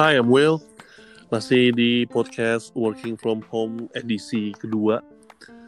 [0.00, 0.64] Hi, I'm Will.
[1.28, 5.04] Masih di podcast Working From Home edisi kedua.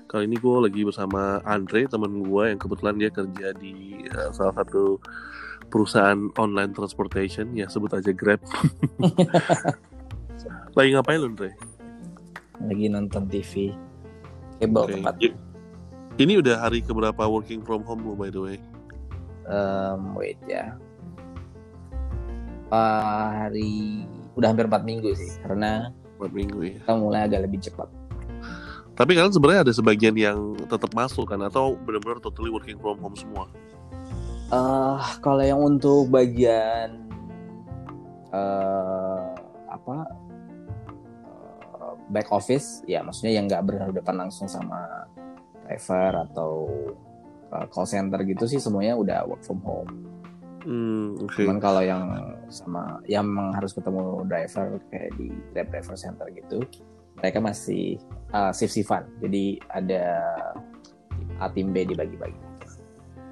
[0.08, 4.56] Kali ini gue lagi bersama Andre, teman gue yang kebetulan dia kerja di uh, salah
[4.56, 4.96] satu
[5.68, 8.40] perusahaan online transportation, ya sebut aja Grab.
[10.80, 11.52] lagi ngapain lu, Andre?
[12.64, 13.76] Lagi nonton TV.
[14.64, 14.92] Cable Oke.
[14.96, 15.14] tempat.
[15.20, 15.36] I-
[16.16, 18.56] Ini udah hari keberapa working from home lu, by the way?
[19.44, 20.72] Um, wait ya.
[22.72, 26.78] Uh, hari udah hampir 4 minggu sih karena Empat minggu ya.
[26.78, 27.90] kita mulai agak lebih cepat.
[28.92, 31.40] Tapi kalian sebenarnya ada sebagian yang tetap masuk kan?
[31.42, 33.50] Atau benar-benar totally working from home semua?
[34.52, 37.08] Eh kalau yang untuk bagian
[38.30, 39.24] eh
[39.66, 39.96] apa
[41.80, 45.08] eh, back office ya maksudnya yang nggak berhadapan langsung sama
[45.64, 46.52] driver atau
[47.48, 50.11] eh, call center gitu sih semuanya udah work from home.
[50.62, 51.42] Hmm, oke.
[51.42, 52.06] Cuman kalau yang
[52.46, 56.62] sama yang memang harus ketemu driver kayak di Grab Driver Center gitu,
[57.18, 57.98] mereka masih
[58.30, 59.06] uh, shift shiftan.
[59.18, 60.22] Jadi ada
[61.42, 62.38] A tim B dibagi-bagi.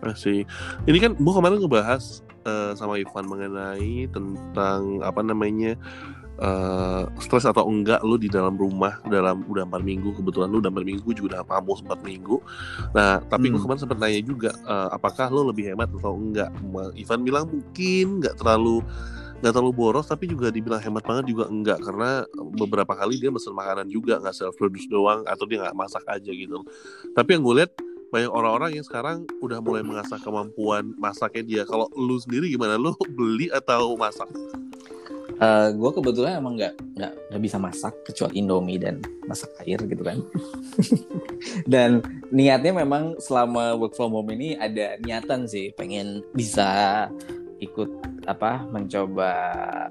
[0.02, 0.48] Masih.
[0.88, 5.76] Ini kan gue kemarin ngebahas eh, sama Ivan mengenai tentang apa namanya
[6.40, 10.72] eh, stres atau enggak lu di dalam rumah dalam udah empat minggu kebetulan lu udah
[10.72, 12.40] empat minggu gue juga udah pamus empat minggu.
[12.96, 13.68] Nah tapi gue Hmm.
[13.68, 16.50] kemarin sempat nanya juga eh, apakah lu lebih hemat atau enggak?
[16.96, 18.80] Ivan bilang mungkin nggak terlalu
[19.40, 22.28] nggak terlalu boros tapi juga dibilang hemat banget juga enggak karena
[22.60, 26.28] beberapa kali dia mesen makanan juga nggak self produce doang atau dia nggak masak aja
[26.28, 26.60] gitu.
[27.16, 27.72] Tapi yang gue lihat
[28.10, 31.62] banyak orang-orang yang sekarang udah mulai mengasah kemampuan masaknya dia.
[31.64, 32.74] Kalau lu sendiri gimana?
[32.76, 34.28] Lu beli atau masak?
[35.72, 40.20] Gue kebetulan emang nggak nggak nggak bisa masak kecuali Indomie dan masak air gitu kan.
[41.72, 47.08] dan niatnya memang selama work from home ini ada niatan sih pengen bisa
[47.60, 47.88] ikut
[48.28, 49.32] apa mencoba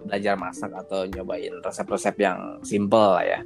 [0.05, 3.39] belajar masak atau nyobain resep-resep yang simple lah ya.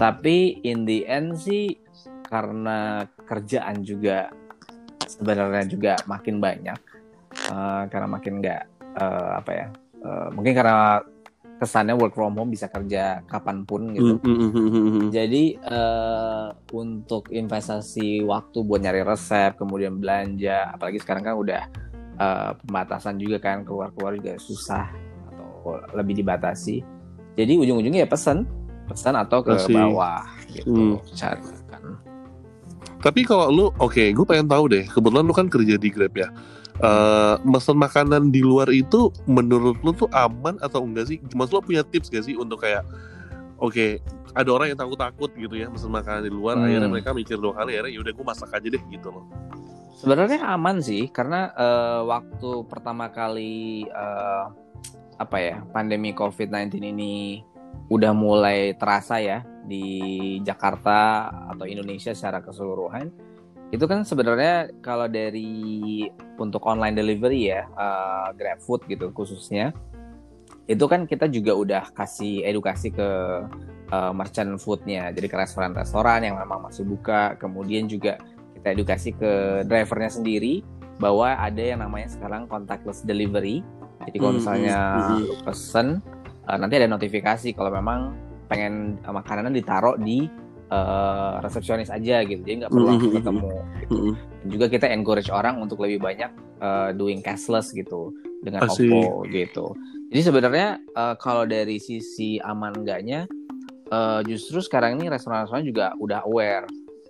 [0.00, 1.76] Tapi in the end sih
[2.32, 4.32] karena kerjaan juga
[5.06, 6.80] sebenarnya juga makin banyak
[7.32, 8.62] eh, karena makin nggak
[8.98, 9.66] eh, apa ya
[10.00, 11.00] eh, mungkin karena
[11.56, 14.20] kesannya work from home bisa kerja kapan pun gitu.
[14.20, 15.08] Mm, mm, mm, mm, mm.
[15.08, 16.46] Jadi eh,
[16.76, 21.62] untuk investasi waktu buat nyari resep, kemudian belanja, apalagi sekarang kan udah
[22.20, 24.92] eh, pembatasan juga kan keluar-keluar juga susah
[25.32, 26.84] atau lebih dibatasi.
[27.36, 28.44] Jadi ujung-ujungnya ya pesan,
[28.88, 29.76] pesan atau ke Asik.
[29.76, 30.96] bawah gitu.
[30.96, 31.16] Hmm.
[31.16, 31.84] Cari kan.
[32.96, 34.84] Tapi kalau lu, oke, gue pengen tahu deh.
[34.88, 36.28] Kebetulan lu kan kerja di Grab ya.
[36.76, 41.18] Eh mesen makanan di luar itu menurut lu tuh aman atau enggak sih?
[41.32, 42.84] Maksud lu punya tips gak sih untuk kayak,
[43.56, 44.00] oke,
[44.36, 46.60] ada orang yang takut-takut gitu ya mesen makanan di luar.
[46.60, 46.68] Hmm.
[46.68, 49.24] Akhirnya mereka mikir dua kali, akhirnya yaudah gue masak aja deh gitu loh.
[49.96, 54.44] Sebenarnya aman sih karena eh, waktu pertama kali eh,
[55.16, 57.40] apa ya pandemi COVID-19 ini
[57.88, 63.08] udah mulai terasa ya di Jakarta atau Indonesia secara keseluruhan
[63.74, 66.06] itu kan sebenarnya kalau dari
[66.38, 69.74] untuk online delivery ya eh, GrabFood gitu khususnya
[70.66, 73.08] itu kan kita juga udah kasih edukasi ke
[73.90, 78.22] eh, merchant foodnya jadi ke restoran-restoran yang memang masih buka kemudian juga
[78.56, 80.66] kita edukasi ke drivernya sendiri
[80.96, 83.60] bahwa ada yang namanya sekarang contactless delivery.
[84.08, 85.22] Jadi kalau Hmm, misalnya hmm, hmm.
[85.22, 85.86] lu pesen
[86.48, 88.16] eh, nanti ada notifikasi kalau memang
[88.48, 90.26] pengen eh, makanan ditaruh di
[90.70, 92.40] eh, resepsionis aja gitu.
[92.42, 93.48] Jadi nggak perlu Hmm, langsung hmm, ketemu.
[93.80, 93.96] gitu.
[94.46, 96.30] Juga kita encourage orang untuk lebih banyak
[96.62, 98.90] eh, doing cashless gitu dengan Asik.
[98.90, 99.74] Oppo gitu.
[100.12, 103.26] Jadi sebenarnya eh, kalau dari sisi aman enggaknya
[103.90, 106.66] eh, justru sekarang ini restoran-restoran juga udah aware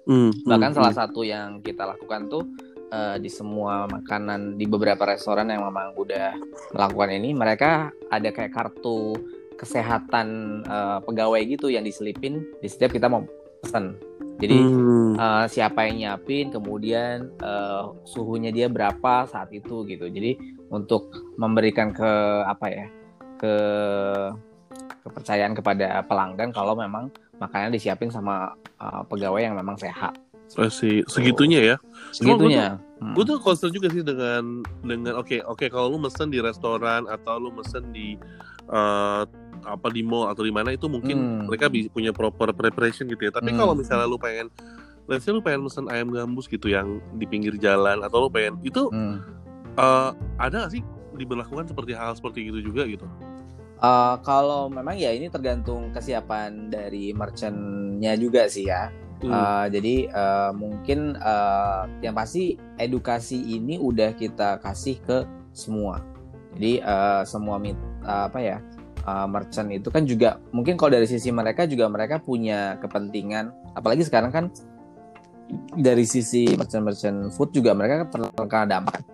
[0.06, 1.00] mm, bahkan mm, salah mm.
[1.02, 2.44] satu yang kita lakukan tuh
[2.92, 6.36] eh, di semua makanan di beberapa restoran yang memang udah
[6.72, 9.16] melakukan ini mereka ada kayak kartu
[9.58, 13.24] kesehatan eh, pegawai gitu yang diselipin di setiap kita mau
[13.66, 13.98] pesan
[14.36, 15.16] jadi Mm.
[15.16, 20.38] eh, siapa yang nyiapin kemudian eh, suhunya dia berapa saat itu gitu jadi
[20.70, 21.10] untuk
[21.40, 22.10] memberikan ke
[22.46, 22.86] apa ya
[23.36, 23.54] ke
[25.06, 27.10] kepercayaan kepada pelanggan kalau memang
[27.42, 30.14] makanan disiapin sama eh, pegawai yang memang sehat
[30.54, 31.76] Masih segitunya ya.
[32.14, 33.12] segitunya Hmm.
[33.12, 37.36] Gue tuh concern juga sih dengan dengan oke oke kalau lu mesen di restoran atau
[37.36, 38.16] lu mesen di
[38.72, 39.22] eh,
[39.64, 41.44] apa di mall atau di mana itu mungkin Hmm.
[41.48, 43.32] mereka bi- punya proper preparation gitu ya.
[43.32, 43.58] Tapi Hmm.
[43.58, 44.50] kalau misalnya lu pengen
[45.06, 48.58] let's say lu pengen mesen ayam gambus gitu yang di pinggir jalan atau lu pengen
[48.60, 49.22] itu Hmm.
[49.72, 50.82] eh, ada gak sih
[51.14, 53.06] diberlakukan seperti hal seperti itu juga gitu?
[53.76, 58.88] Eh, kalau memang ya ini tergantung kesiapan dari merchantnya juga sih ya.
[59.16, 59.30] Hmm.
[59.30, 65.18] Eh, jadi eh, mungkin eh, yang pasti edukasi ini udah kita kasih ke
[65.52, 66.00] semua.
[66.56, 68.58] Jadi eh, semua mit, apa ya
[69.06, 74.02] uh, merchant itu kan juga mungkin kalau dari sisi mereka juga mereka punya kepentingan apalagi
[74.04, 74.44] sekarang kan
[75.78, 79.06] dari sisi merchant-merchant food juga mereka terkena dampak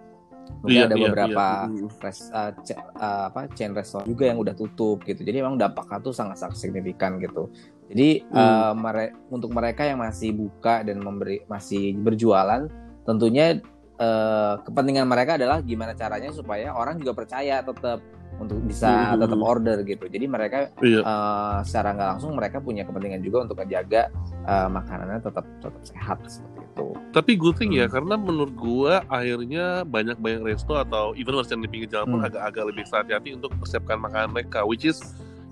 [0.62, 1.88] mungkin Iya, ada iya, beberapa iya.
[2.00, 2.50] res, uh,
[2.96, 7.18] uh, apa chain restoran juga yang udah tutup gitu jadi emang dampaknya tuh sangat-sangat signifikan
[7.18, 7.50] gitu
[7.92, 8.38] jadi Hmm.
[8.38, 12.70] uh, mere- untuk mereka yang masih buka dan memberi masih berjualan
[13.04, 13.58] tentunya
[13.96, 18.00] uh, kepentingan mereka adalah gimana caranya supaya orang juga percaya tetap
[18.40, 19.20] untuk bisa Hmm.
[19.22, 21.04] tetap order gitu jadi mereka Iya.
[21.04, 24.08] uh, secara nggak langsung mereka punya kepentingan juga untuk menjaga
[24.48, 28.00] uh, makanannya tetap tetap sehat seperti itu Tapi good thing ya, Hmm.
[28.00, 32.28] karena menurut gua akhirnya banyak-banyak resto atau even merchant di pinggir jalan pun Hmm.
[32.32, 34.96] agak-agak lebih hati-hati untuk mempersiapkan makanan mereka, which is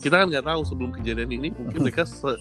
[0.01, 2.33] kita kan nggak tahu sebelum kejadian ini mungkin mereka se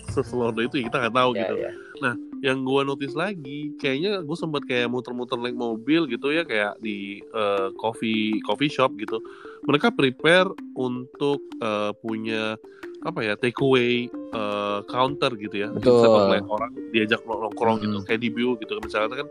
[0.64, 1.56] itu ya kita nggak tahu Ya, gitu.
[2.02, 2.14] Ya.
[2.40, 7.20] Yang gua notice lagi, kayaknya gue sempat kayak muter-muter naik mobil gitu ya kayak di
[7.20, 9.20] eh, coffee coffee shop gitu.
[9.68, 12.56] Mereka prepare untuk eh, punya
[13.00, 15.70] apa ya takeaway eh, counter gitu ya.
[15.70, 16.00] Betul.
[16.00, 18.08] Bisa orang diajak nongkrong gitu Hmm.
[18.08, 18.72] kayak di bio gitu.
[18.80, 19.28] Misalnya kan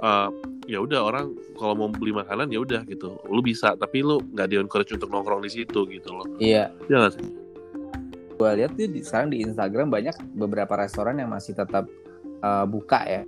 [0.00, 0.28] eh,
[0.66, 3.14] ya udah orang kalau mau beli makanan ya udah gitu.
[3.30, 6.26] Lu bisa tapi lu nggak di encourage untuk nongkrong di situ gitu loh.
[6.42, 7.26] iya Ya nggak sih?
[8.40, 11.84] Gue lihat tuh di, sekarang di Instagram banyak beberapa restoran yang masih tetap
[12.40, 13.22] uh, buka ya.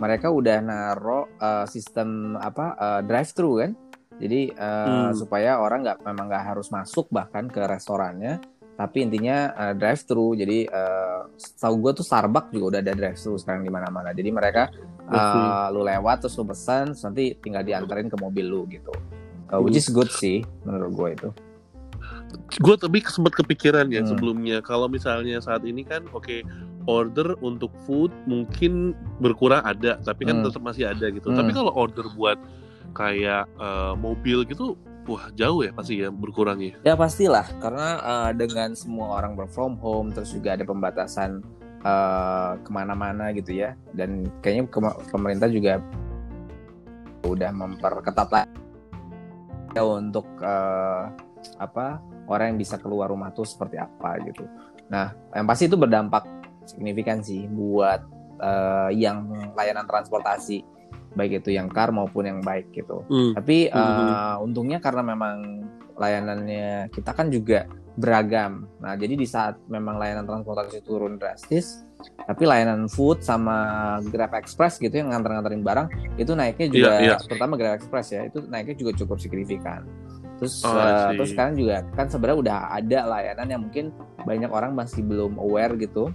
[0.00, 3.76] Mereka udah naro uh, sistem apa drive thru kan.
[4.14, 5.12] Jadi uh, Hmm.
[5.12, 8.38] supaya orang nggak memang nggak harus masuk bahkan ke restorannya,
[8.78, 10.38] tapi intinya uh, drive thru.
[10.38, 14.14] Jadi uh, tahu gue tuh Starbucks juga udah ada drive thru sekarang di mana-mana.
[14.14, 14.70] Jadi mereka
[15.10, 18.94] uh, lu lewat terus lu pesan, terus nanti tinggal diantarin ke mobil lu gitu.
[19.50, 21.28] Uh, which is good sih menurut gue itu.
[22.36, 24.10] Gue tapi sempat kepikiran ya Hmm.
[24.14, 26.42] sebelumnya kalau misalnya saat ini kan oke
[26.84, 30.46] order untuk food mungkin berkurang ada tapi kan Hmm.
[30.46, 31.38] tetap masih ada gitu Hmm.
[31.38, 32.36] tapi kalau order buat
[32.94, 38.72] kayak eh, mobil gitu wah jauh ya pasti ya berkurangnya Ya pastilah karena uh, dengan
[38.72, 41.44] semua orang work from home terus juga ada pembatasan
[41.84, 44.64] uh, ke mana-mana gitu ya dan kayaknya
[45.12, 45.84] pemerintah juga
[47.24, 48.52] udah memperketat lagi
[49.76, 51.12] ya untuk uh,
[51.60, 54.44] apa orang yang bisa keluar rumah tuh seperti apa gitu.
[54.88, 56.24] Nah yang pasti itu berdampak
[56.64, 58.00] signifikan sih buat
[58.40, 60.64] uh, yang layanan transportasi
[61.14, 63.06] baik itu yang car maupun yang bike gitu.
[63.06, 63.32] Hmm.
[63.38, 65.62] Tapi uh, untungnya karena memang
[65.94, 68.66] layanannya kita kan juga beragam.
[68.82, 71.86] Nah, jadi di saat memang layanan transportasi turun drastis,
[72.26, 75.88] tapi layanan food sama Grab Express gitu yang nganter-nganterin barang
[76.18, 77.16] itu naiknya juga Iya, iya.
[77.22, 79.86] terutama Grab Express ya, itu naiknya juga cukup signifikan.
[80.34, 83.84] Terus Oh, uh, terus sekarang juga kan sebenarnya udah ada layanan yang mungkin
[84.20, 86.10] banyak orang masih belum aware gitu.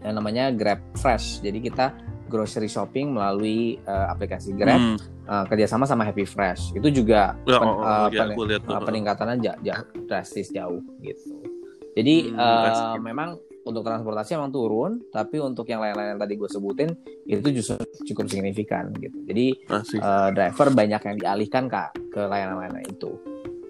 [0.00, 1.40] Yang namanya Grab Fresh.
[1.40, 1.92] Jadi kita
[2.26, 4.96] grocery shopping melalui uh, aplikasi Grab Hmm.
[5.24, 8.82] uh, kerjasama sama Happy Fresh itu juga Ya, pen- oh, oh, uh, ya, lihat uh,
[8.82, 11.38] peningkatannya ja- ja- drastis jauh gitu.
[11.94, 16.46] Jadi Hmm, uh, memang untuk transportasi emang turun, tapi untuk yang lain-lain yang tadi gue
[16.46, 16.90] sebutin
[17.26, 17.82] itu justru
[18.14, 19.18] cukup signifikan gitu.
[19.26, 23.10] Jadi uh, driver banyak yang dialihkan kak ke layanan-layanan itu.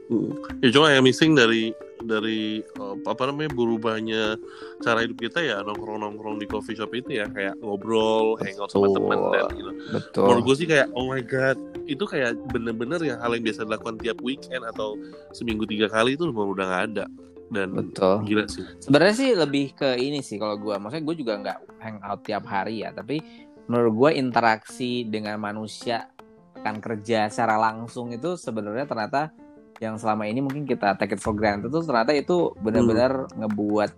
[0.06, 0.30] Hmm.
[0.62, 1.74] Ya cuma yang missing dari
[2.06, 4.38] dari eh, apa namanya berubahnya
[4.78, 8.86] cara hidup kita ya nongkrong nongkrong di coffee shop itu ya kayak ngobrol, hangout sama
[8.86, 8.96] Betul.
[9.02, 9.72] teman dan gitu.
[9.98, 10.24] Betul.
[10.30, 11.58] Menurut gue sih kayak oh my god
[11.90, 14.94] itu kayak bener-bener yang hal yang biasa dilakukan tiap weekend atau
[15.34, 17.06] seminggu tiga kali itu udah nggak ada
[17.46, 18.26] dan Betul.
[18.26, 18.64] gila sih.
[18.82, 22.82] Sebenarnya sih lebih ke ini sih kalau gue, maksudnya gue juga nggak hangout tiap hari
[22.82, 23.22] ya, tapi
[23.70, 26.10] menurut gue interaksi dengan manusia
[26.58, 29.30] akan kerja secara langsung itu sebenarnya ternyata
[29.78, 33.90] yang selama ini mungkin kita take it for granted itu ternyata itu benar-benar ngebuat,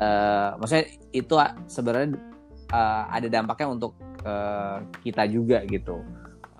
[0.00, 1.34] eh, maksudnya itu
[1.68, 2.08] sebenarnya
[2.70, 3.92] eh, ada dampaknya untuk
[4.26, 6.00] eh, kita juga gitu.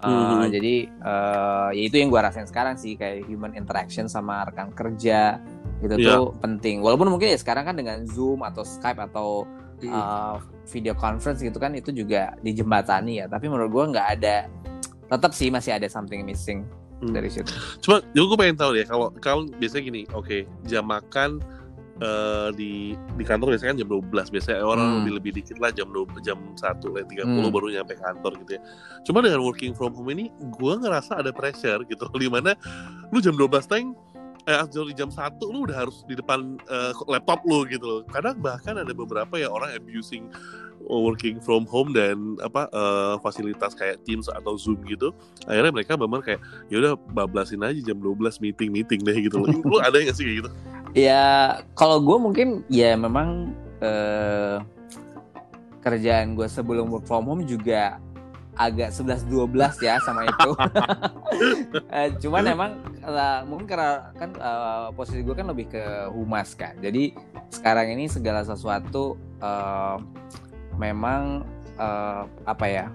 [0.01, 0.49] Eh, Mhm.
[0.49, 5.37] Jadi eh, ya itu yang gue rasain sekarang sih kayak human interaction sama rekan kerja
[5.81, 6.17] itu Iya.
[6.17, 6.81] tuh penting.
[6.81, 9.45] Walaupun mungkin ya sekarang kan dengan Zoom atau Skype atau
[9.81, 9.89] Hmm.
[9.89, 10.37] uh,
[10.69, 13.27] video conference gitu kan itu juga dijembatani ya.
[13.27, 14.45] Tapi menurut gua nggak ada,
[15.09, 16.69] tetap sih masih ada something missing
[17.01, 17.11] Hmm.
[17.11, 17.49] dari situ.
[17.81, 21.41] Cuma gue pengen tahu deh kalau kalau biasanya gini, oke jam makan
[21.97, 22.73] eh, di
[23.13, 24.97] di kantor biasanya kan jam 12 biasanya orang Hmm.
[25.01, 27.53] lebih lebih dikit lah jam 2 jam 1 lah 30 Hmm.
[27.53, 28.61] baru nyampe kantor gitu ya.
[29.05, 32.57] Cuma dengan working from home ini gue ngerasa ada pressure gitu di mana
[33.09, 33.93] lu jam 12 teng
[34.50, 38.00] eh di jam 1 lu udah harus di depan eh, laptop lu gitu loh.
[38.09, 40.26] Kadang bahkan ada beberapa ya orang abusing
[40.80, 45.12] working from home dan apa eh, fasilitas kayak Teams atau Zoom gitu.
[45.47, 46.40] Akhirnya mereka memang kayak
[46.73, 49.49] ya udah bablasin aja jam 12 meeting meeting deh gitu loh.
[49.71, 50.50] lu ada nggak sih kayak gitu?
[50.97, 54.59] Ya kalau gue mungkin ya memang eh,
[55.80, 57.97] kerjaan gue sebelum work from home juga
[58.61, 60.50] agak 11-12 ya sama itu.
[60.52, 66.76] uh, cuman emang uh, mungkin karena kan uh, posisi gue kan lebih ke humas kan.
[66.85, 67.17] Jadi
[67.49, 69.97] sekarang ini segala sesuatu uh,
[70.76, 71.49] memang
[71.81, 72.87] uh, apa ya?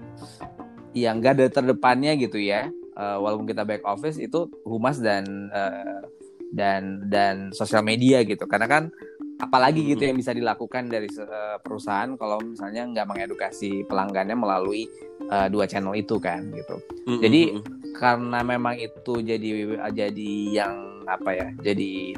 [0.94, 2.70] Yang gak ada terdepannya gitu ya.
[2.96, 6.00] Uh, walaupun kita back office itu humas dan uh,
[6.54, 8.46] dan dan sosial media gitu.
[8.46, 8.94] Karena kan
[9.36, 14.88] apalagi gitu yang bisa dilakukan dari uh, perusahaan kalau misalnya nggak mengedukasi pelanggannya melalui
[15.28, 16.80] uh, dua channel itu kan gitu.
[17.04, 17.20] Mm-hmm.
[17.20, 17.42] Jadi
[17.96, 19.48] karena memang itu jadi
[19.92, 21.48] jadi yang apa ya?
[21.60, 22.16] Jadi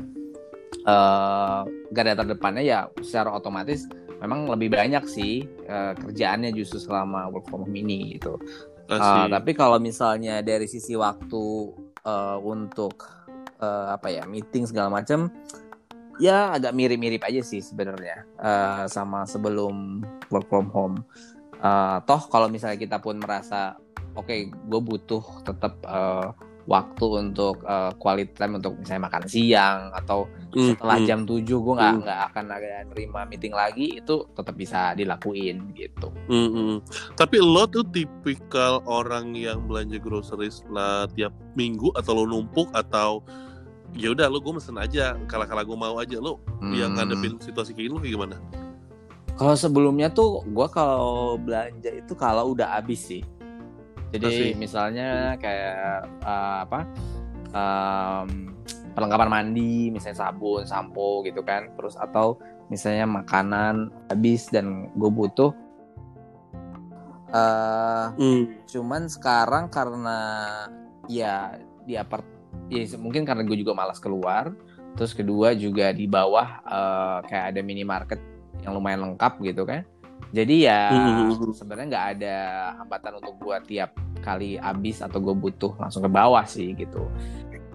[0.87, 3.91] uh, garda terdepannya ya secara otomatis
[4.23, 8.39] memang lebih banyak sih uh, kerjaannya justru selama work from home ini gitu.
[8.89, 11.77] Uh, tapi kalau misalnya dari sisi waktu
[12.09, 13.05] uh, untuk
[13.61, 15.29] uh, apa ya meeting segala macam
[16.19, 20.97] ya agak mirip-mirip aja sih sebenarnya uh, sama sebelum work from home.
[21.59, 23.75] Uh, toh kalau misalnya kita pun merasa
[24.15, 26.31] oke okay, gue butuh tetap uh,
[26.69, 31.07] waktu untuk uh, quality time untuk misalnya makan siang atau mm, setelah mm.
[31.09, 32.01] jam 7 gue nggak mm.
[32.05, 36.13] nggak akan ada nerima meeting lagi itu tetap bisa dilakuin gitu.
[36.29, 36.73] Mm -hmm.
[37.17, 43.25] Tapi lo tuh tipikal orang yang belanja groceries lah tiap minggu atau lo numpuk atau
[43.97, 46.75] ya udah lo gue mesen aja kalau kalau gue mau aja lo hmm.
[46.76, 48.37] yang ngadepin situasi kayak gini lo kayak gimana
[49.38, 53.23] kalau sebelumnya tuh gue kalau belanja itu kalau udah habis sih
[54.12, 54.52] jadi Masih.
[54.57, 56.80] misalnya kayak uh, apa
[57.52, 58.52] um,
[58.97, 65.52] perlengkapan mandi misalnya sabun sampo gitu kan terus atau misalnya makanan habis dan gue butuh
[67.33, 68.68] uh, hmm.
[68.68, 70.18] cuman sekarang karena
[71.09, 71.57] ya
[71.88, 72.38] di apart
[72.69, 74.53] ya mungkin karena gue juga malas keluar.
[74.97, 78.19] Terus kedua juga di bawah uh, kayak ada minimarket
[78.65, 79.87] yang lumayan lengkap gitu kan.
[80.35, 81.55] Jadi ya mm-hmm.
[81.57, 82.37] sebenarnya nggak ada
[82.83, 87.07] hambatan untuk gue tiap kali habis atau gue butuh langsung ke bawah sih gitu.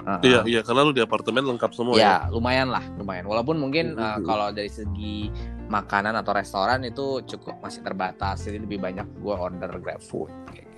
[0.04, 2.16] Uh, iya iya karena lu di apartemen lengkap semua ya, ya?
[2.28, 3.24] lumayan lah lumayan.
[3.24, 5.32] Walaupun mungkin uh, kalau dari segi
[5.72, 8.44] makanan atau restoran itu cukup masih terbatas.
[8.44, 10.73] Jadi lebih banyak gue order grab food gitu.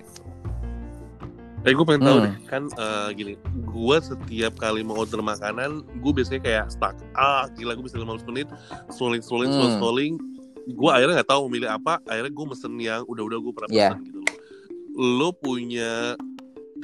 [1.66, 2.26] Eh gue pengen tahu hmm.
[2.30, 3.34] deh kan uh, gini,
[3.66, 6.94] gue setiap kali mau order makanan, gue biasanya kayak stuck.
[7.18, 8.46] Ah gila gue bisa 15 menit,
[8.94, 9.82] scrolling scrolling hmm.
[9.82, 10.14] scrolling.
[10.70, 11.98] Gue akhirnya nggak tahu milih apa.
[12.06, 13.98] Akhirnya gue mesen yang udah-udah gue pernah yeah.
[13.98, 14.34] gitu loh.
[14.94, 16.14] Lo punya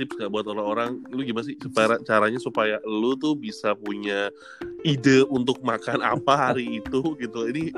[0.03, 0.99] tips gak buat orang-orang?
[1.15, 4.35] Lu gimana sih supaya caranya supaya lu tuh bisa punya
[4.83, 7.47] ide untuk makan apa hari itu gitu?
[7.47, 7.71] Ini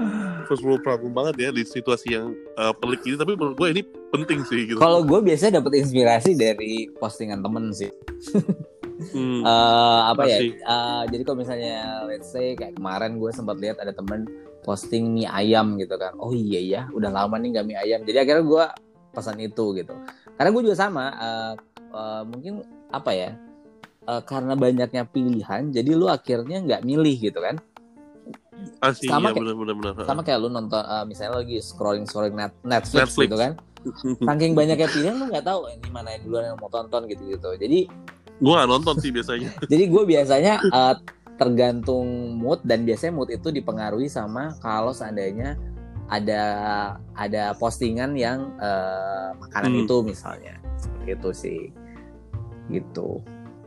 [0.48, 3.20] first world problem banget ya di situasi yang uh, pelik ini.
[3.20, 4.80] Tapi menurut gue ini penting sih gitu.
[4.80, 7.92] Kalau gue biasanya dapat inspirasi dari postingan temen sih.
[9.12, 10.38] Hmm, uh, apa ya?
[10.64, 14.24] Uh, jadi kalau misalnya let's say kayak kemarin gue sempat lihat ada temen
[14.64, 16.16] posting mie ayam gitu kan.
[16.16, 18.00] Oh iya ya udah lama nih gak mie ayam.
[18.08, 18.64] Jadi akhirnya gue
[19.12, 19.94] pesan itu gitu.
[20.34, 21.52] Karena gue juga sama uh,
[21.94, 23.30] uh, mungkin apa ya?
[24.04, 27.56] Uh, karena banyaknya pilihan jadi lu akhirnya nggak milih gitu kan?
[28.84, 32.36] Asli, sama iya, kayak, bener, bener, sama kayak lu nonton uh, misalnya lagi scrolling scrolling
[32.36, 33.26] net, Netflix, Netflix.
[33.28, 33.52] gitu kan?
[34.28, 37.50] Saking banyaknya pilihan lu nggak tahu ini mana yang duluan yang mau tonton gitu gitu
[37.56, 37.88] jadi
[38.42, 39.50] gue gak nonton sih biasanya.
[39.70, 40.94] Jadi gue biasanya uh,
[41.38, 45.54] tergantung mood dan biasanya mood itu dipengaruhi sama kalau seandainya
[46.10, 46.42] ada
[47.14, 49.82] ada postingan yang uh, makanan hmm.
[49.86, 50.54] itu misalnya.
[50.74, 51.60] Seperti itu sih
[52.70, 53.20] gitu.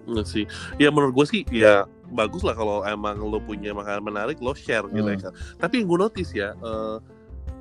[0.08, 0.46] Nggak sih.
[0.80, 4.88] Ya menurut gue sih ya bagus lah kalau emang lo punya makanan menarik lo share
[4.96, 5.28] gitu ya hmm.
[5.28, 7.04] ya tapi yang gue notice ya uh,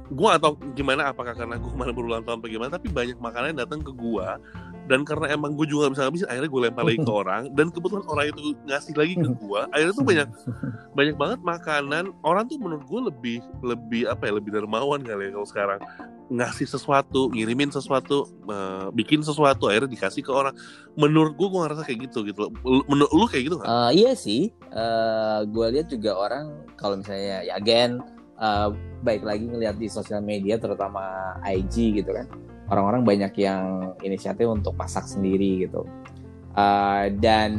[0.07, 3.61] gue atau gimana apakah karena gue kemarin berulang tahun atau gimana tapi banyak makanan yang
[3.67, 4.27] datang ke gue
[4.87, 7.43] dan karena emang gue juga gak bisa ngabisin akhirnya gue lempar lagi ke orang.
[7.53, 10.29] Dan kebetulan orang itu ngasih lagi ke gue akhirnya tuh banyak
[10.99, 12.05] banyak banget makanan.
[12.23, 15.81] Orang tuh menurut gue lebih lebih apa ya lebih dermawan kali ya kalau sekarang.
[16.27, 20.55] Ngasih sesuatu ngirimin sesuatu uh, bikin sesuatu akhirnya dikasih ke orang.
[20.99, 23.69] Menurut gue gue ngerasa kayak gitu gitu menurut lu kayak gitu nggak?
[23.69, 24.51] Uh, iya sih.
[24.75, 28.03] Uh, gue lihat juga orang kalau misalnya ya again
[28.41, 28.71] uh,
[29.03, 32.27] baik lagi ngelihat di sosial media terutama IG gitu kan
[32.71, 35.87] orang-orang banyak yang inisiatif untuk masak sendiri gitu.
[36.57, 37.53] Uh, dan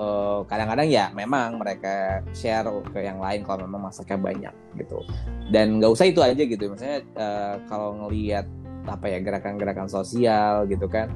[0.00, 5.04] kadang kadang-kadang ya memang mereka share ke yang lain kalau memang masaknya banyak gitu.
[5.52, 8.48] Dan nggak usah itu aja gitu misalnya uh, kalau ngelihat
[8.88, 11.12] apa ya gerakan-gerakan sosial gitu kan.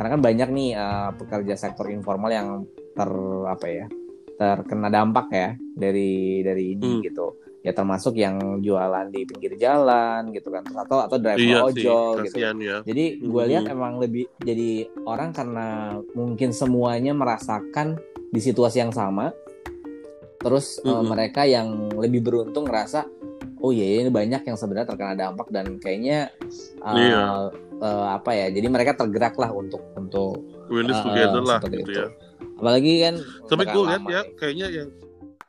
[0.00, 2.48] Karena kan banyak nih uh, pekerja sektor informal yang
[2.96, 3.10] ter
[3.48, 3.86] apa ya
[4.40, 7.02] terkena dampak ya dari dari ini hmm.
[7.04, 12.26] gitu ya termasuk yang jualan di pinggir jalan gitu kan atau atau driver iya ojol
[12.26, 12.82] gitu ya.
[12.82, 13.74] jadi gue lihat hmm.
[13.74, 18.02] emang lebih jadi orang karena mungkin semuanya merasakan
[18.34, 19.30] di situasi yang sama
[20.42, 20.98] terus mm -hmm.
[20.98, 23.06] uh, mereka yang lebih beruntung ngerasa
[23.62, 26.34] oh iya ini banyak yang sebenarnya terkena dampak dan kayaknya
[26.82, 27.22] uh, iya.
[27.78, 31.94] uh, apa ya jadi mereka tergerak lah untuk untuk uh, together lah gitu itu.
[31.94, 32.10] ya
[32.58, 33.14] apalagi kan
[33.46, 34.88] tapi gue lihat ya kayaknya yang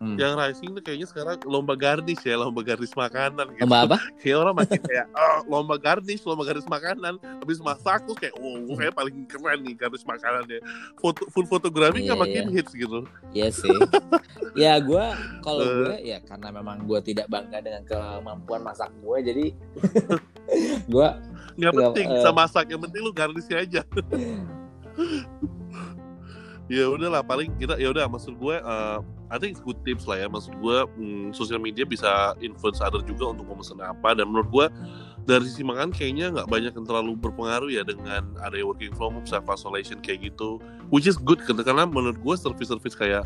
[0.03, 0.19] Hmm.
[0.19, 4.36] yang rising tuh kayaknya sekarang lomba garnish ya lomba garnish makanan gitu lomba apa kayak
[4.38, 8.75] orang makin kayak oh, lomba garnish lomba garnish makanan habis masak tuh kayak wow gue
[8.75, 10.60] kayak paling keren nih garnish makanannya
[11.00, 12.53] foto food fotografi kan Iya, makin iya.
[12.53, 13.77] hits gitu Iya sih.
[14.53, 15.05] ya gue
[15.39, 15.72] kalau Eh.
[15.79, 19.45] gue ya karena memang gue tidak bangga dengan kemampuan masak gue jadi
[20.93, 21.07] gue
[21.53, 22.13] nggak penting eh.
[22.17, 23.81] bisa masak yang penting lu garnishnya aja
[26.73, 28.97] ya udahlah paling kita ya udah maksud gue uh,
[29.33, 30.27] I think good tips lah ya.
[30.29, 34.13] Maksud gue mm, sosial media bisa influence other juga untuk memesan apa.
[34.13, 34.65] Dan menurut gue
[35.25, 39.25] dari sisi makan kayaknya nggak banyak yang terlalu berpengaruh ya dengan ada working from home
[39.25, 40.61] self isolation kayak gitu.
[40.93, 43.25] Which is good karena menurut gue service-service kayak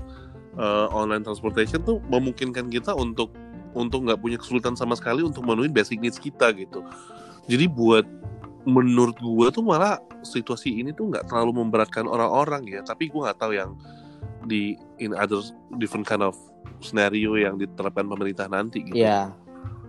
[0.56, 3.36] uh, online transportation tuh memungkinkan kita untuk
[3.76, 6.88] untuk nggak punya kesulitan sama sekali untuk memenuhi basic needs kita gitu.
[7.52, 8.08] Jadi buat
[8.64, 12.82] menurut gue tuh malah situasi ini tuh nggak terlalu memberatkan orang-orang ya.
[12.86, 13.76] Tapi gue nggak tahu yang
[14.48, 15.44] di in other
[15.82, 16.38] different kind of
[16.80, 18.98] scenario yang diterapkan pemerintah nanti gitu.
[18.98, 19.34] Ya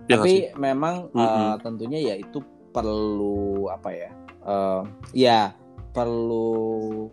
[0.09, 0.49] Ya sih?
[0.49, 1.21] tapi memang Mm-mm.
[1.21, 2.41] uh, tentunya ya itu
[2.73, 4.09] perlu apa ya
[4.41, 4.81] uh,
[5.13, 5.53] ya
[5.93, 7.05] perlu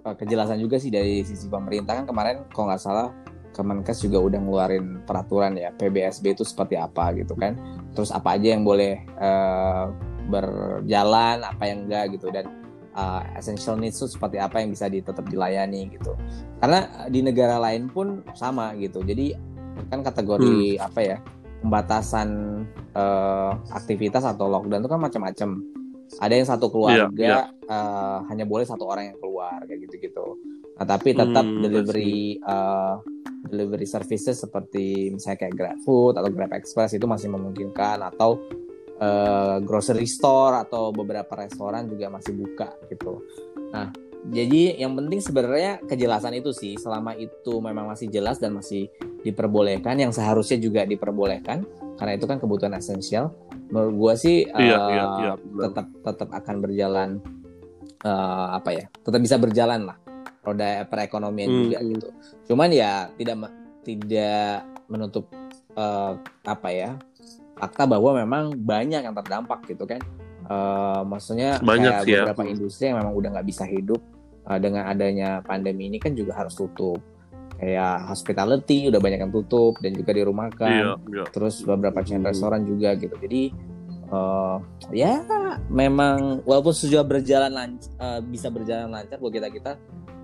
[0.00, 1.92] uh, kejelasan juga sih dari sisi pemerintah.
[1.92, 3.12] Kan kemarin kalau nggak salah
[3.52, 7.52] Kemenkes juga udah ngeluarin peraturan ya PBSB itu seperti apa gitu kan.
[7.92, 9.92] Terus apa aja yang boleh uh,
[10.28, 12.28] berjalan apa yang enggak gitu.
[12.30, 12.50] Dan
[12.94, 16.14] uh, essential needs itu seperti apa yang bisa tetap dilayani gitu.
[16.60, 19.02] Karena di negara lain pun sama gitu.
[19.02, 19.34] Jadi
[19.88, 21.16] kan kategori apa ya
[21.62, 22.28] pembatasan
[22.92, 25.50] eh, aktivitas atau lockdown itu kan macam-macam.
[26.20, 30.36] Ada yang satu keluarga Iya, eh, hanya boleh satu orang yang keluar kayak gitu-gitu.
[30.76, 32.94] Nah tapi tetap Hmm, delivery eh,
[33.48, 38.38] delivery services seperti misalnya kayak GrabFood atau Grab Express itu masih memungkinkan atau
[39.02, 43.26] eh, grocery store atau beberapa restoran juga masih buka gitu.
[43.74, 43.90] Nah,
[44.30, 48.86] jadi yang penting sebenarnya kejelasan itu sih selama itu memang masih jelas dan masih
[49.26, 51.66] diperbolehkan yang seharusnya juga diperbolehkan
[51.98, 53.34] karena itu kan kebutuhan esensial.
[53.74, 55.62] Menurut gua sih Iya, eh, iya, iya, benar.
[55.66, 57.08] tetap tetap akan berjalan
[58.06, 58.86] eh, apa ya?
[59.02, 59.98] Tetap bisa berjalan lah
[60.42, 61.88] roda perekonomian Hmm, juga hmm.
[61.90, 62.08] gitu.
[62.54, 63.36] Cuman ya tidak
[63.82, 64.54] tidak
[64.86, 65.26] menutup
[65.74, 66.12] eh,
[66.46, 66.94] apa ya?
[67.62, 70.02] Fakta bahwa memang banyak yang terdampak gitu kan.
[70.42, 72.26] Eh, maksudnya Banyak kayak sih ya.
[72.26, 74.02] beberapa industri yang memang udah nggak bisa hidup
[74.42, 76.98] eh, dengan adanya pandemi ini kan juga harus tutup.
[77.54, 82.26] Kayak hospitality udah banyak yang tutup dan juga dirumahkan iya iya terus beberapa chain Hmm.
[82.26, 83.54] restoran juga gitu jadi
[84.10, 84.56] eh,
[84.90, 85.22] ya
[85.70, 89.72] memang walaupun sudah berjalan lanc- eh, bisa berjalan lancar buat kita kita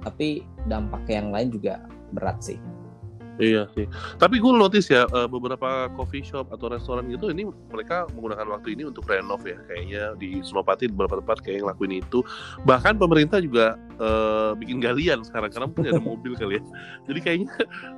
[0.02, 2.58] tapi dampak yang lain juga berat sih
[3.38, 3.86] Iya sih.
[4.18, 8.74] Tapi gue notice ya eh, beberapa coffee shop atau restoran gitu ini mereka menggunakan waktu
[8.74, 12.20] ini untuk renov ya kayaknya di Senopati beberapa tempat kayak ngelakuin itu.
[12.66, 16.62] Bahkan pemerintah juga eh, bikin galian sekarang karena mungkin ada mobil kali ya.
[17.08, 17.50] Jadi kayaknya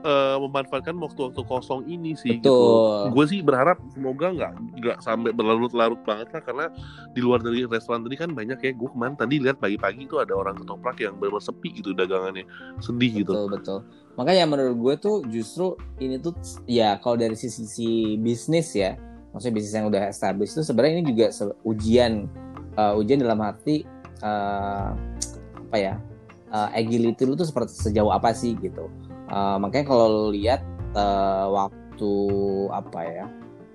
[0.05, 2.37] eh, memanfaatkan waktu-waktu kosong ini sih.
[2.37, 2.47] Gitu.
[2.47, 6.67] betul Gue sih berharap semoga nggak nggak sampai berlarut-larut banget lah karena
[7.17, 8.73] di luar dari restoran tadi kan banyak ya.
[8.77, 12.45] Gue kemarin tadi lihat pagi-pagi itu ada orang ketoprak yang benar sepi gitu dagangannya,
[12.83, 13.33] sedih gitu.
[13.33, 13.81] betul betul
[14.21, 16.37] makanya menurut gue tuh justru ini tuh
[16.69, 19.01] ya kalau dari sisi, sisi bisnis ya
[19.33, 22.29] maksudnya bisnis yang udah established itu sebenarnya ini juga se- ujian
[22.77, 23.81] eh, ujian dalam arti
[24.21, 24.89] eh,
[25.57, 25.97] apa ya
[26.53, 28.93] eh, agility lu tuh seperti sejauh apa sih gitu
[29.31, 30.59] Eh, makanya kalau lihat
[30.91, 32.13] eh, waktu
[32.75, 33.27] apa ya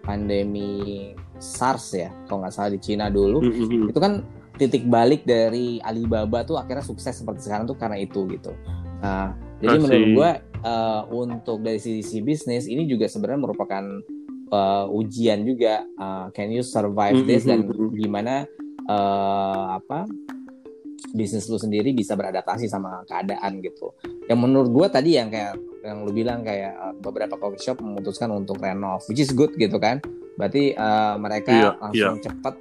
[0.04, 3.88] pandemi SARS ya kalau nggak salah di Cina dulu Mm-mm.
[3.88, 4.20] itu kan
[4.60, 8.52] titik balik dari Alibaba tuh akhirnya sukses seperti sekarang tuh karena itu gitu.
[9.00, 13.84] Nah, jadi I menurut gua eh, untuk dari sisi bisnis ini juga sebenarnya merupakan
[14.46, 15.82] eh, ujian juga.
[15.82, 17.94] Eh, can you survive this dan Mhm.
[17.94, 18.46] gimana
[18.86, 20.06] eh, apa
[21.12, 23.96] bisnis lu sendiri bisa beradaptasi sama keadaan gitu.
[24.26, 28.30] Yang menurut gua tadi yang kayak yang lu bilang kayak eh, beberapa coffee shop memutuskan
[28.30, 30.02] untuk renov, which is good gitu kan.
[30.36, 32.56] Berarti eh, mereka Iya, langsung cepat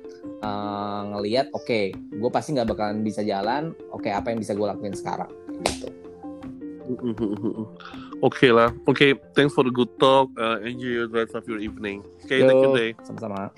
[0.44, 3.72] eh, ngelihat, oke, gue pasti nggak bakalan bisa jalan.
[3.90, 5.32] Oke, apa yang bisa gue lakuin sekarang?
[5.64, 5.88] Gitu.
[8.24, 9.20] Oke lah, oke.
[9.36, 10.32] Thanks for the good talk.
[10.36, 12.00] Uh, enjoy the rest of your evening.
[12.24, 12.90] Okay, thank you, Day.
[13.04, 13.52] Sama-sama.